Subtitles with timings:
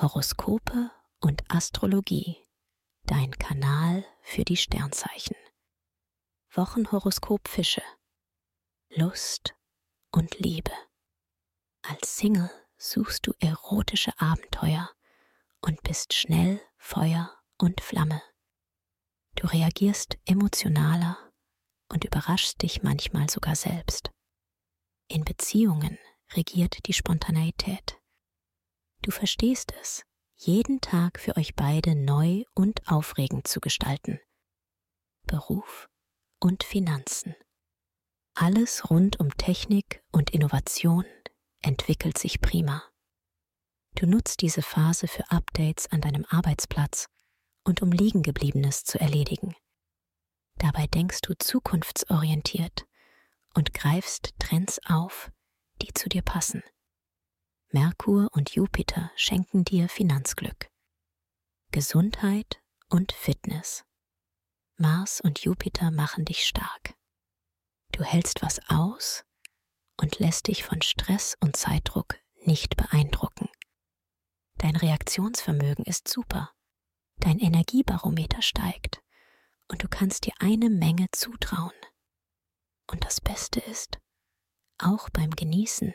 [0.00, 2.38] Horoskope und Astrologie.
[3.04, 5.36] Dein Kanal für die Sternzeichen.
[6.54, 7.82] Wochenhoroskop Fische.
[8.88, 9.54] Lust
[10.10, 10.72] und Liebe.
[11.82, 14.88] Als Single suchst du erotische Abenteuer
[15.60, 18.22] und bist schnell Feuer und Flamme.
[19.34, 21.18] Du reagierst emotionaler
[21.92, 24.10] und überraschst dich manchmal sogar selbst.
[25.08, 25.98] In Beziehungen
[26.32, 27.99] regiert die Spontaneität.
[29.02, 30.04] Du verstehst es,
[30.36, 34.20] jeden Tag für euch beide neu und aufregend zu gestalten.
[35.26, 35.88] Beruf
[36.38, 37.34] und Finanzen.
[38.34, 41.04] Alles rund um Technik und Innovation
[41.62, 42.82] entwickelt sich prima.
[43.96, 47.06] Du nutzt diese Phase für Updates an deinem Arbeitsplatz
[47.64, 49.54] und um Liegengebliebenes zu erledigen.
[50.56, 52.86] Dabei denkst du zukunftsorientiert
[53.54, 55.30] und greifst Trends auf,
[55.82, 56.62] die zu dir passen.
[57.72, 60.68] Merkur und Jupiter schenken dir Finanzglück,
[61.70, 63.84] Gesundheit und Fitness.
[64.76, 66.94] Mars und Jupiter machen dich stark.
[67.92, 69.24] Du hältst was aus
[70.00, 73.48] und lässt dich von Stress und Zeitdruck nicht beeindrucken.
[74.58, 76.50] Dein Reaktionsvermögen ist super,
[77.18, 79.00] dein Energiebarometer steigt
[79.68, 81.70] und du kannst dir eine Menge zutrauen.
[82.90, 84.00] Und das Beste ist,
[84.78, 85.94] auch beim Genießen